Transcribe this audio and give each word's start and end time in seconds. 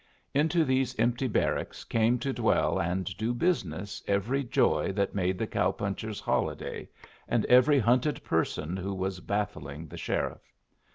Into 0.33 0.65
these 0.65 0.97
empty 0.97 1.27
barracks 1.27 1.83
came 1.83 2.17
to 2.17 2.33
dwell 2.33 2.81
and 2.81 3.15
do 3.17 3.35
business 3.35 4.01
every 4.07 4.43
joy 4.43 4.91
that 4.93 5.13
made 5.13 5.37
the 5.37 5.45
cow 5.45 5.71
puncher's 5.71 6.19
holiday, 6.19 6.89
and 7.27 7.45
every 7.45 7.77
hunted 7.77 8.23
person 8.23 8.75
who 8.77 8.95
was 8.95 9.19
baffling 9.19 9.85
the 9.87 9.97
sheriff. 9.97 10.41